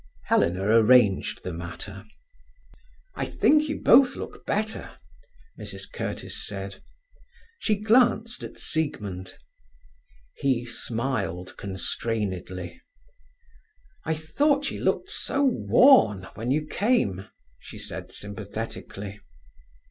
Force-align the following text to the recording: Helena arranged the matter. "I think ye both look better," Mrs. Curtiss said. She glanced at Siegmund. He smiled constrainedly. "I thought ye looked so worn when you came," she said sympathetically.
Helena 0.23 0.63
arranged 0.63 1.43
the 1.43 1.53
matter. 1.53 2.05
"I 3.13 3.25
think 3.25 3.69
ye 3.69 3.75
both 3.75 4.15
look 4.15 4.47
better," 4.47 4.97
Mrs. 5.59 5.91
Curtiss 5.91 6.43
said. 6.43 6.81
She 7.59 7.75
glanced 7.75 8.41
at 8.41 8.57
Siegmund. 8.57 9.35
He 10.33 10.65
smiled 10.65 11.55
constrainedly. 11.55 12.81
"I 14.03 14.15
thought 14.15 14.71
ye 14.71 14.79
looked 14.79 15.11
so 15.11 15.43
worn 15.43 16.23
when 16.33 16.49
you 16.49 16.65
came," 16.65 17.27
she 17.59 17.77
said 17.77 18.11
sympathetically. 18.11 19.19